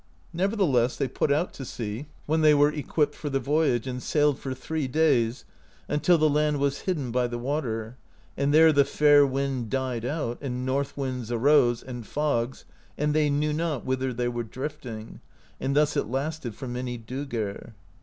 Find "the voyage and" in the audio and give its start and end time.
3.29-4.01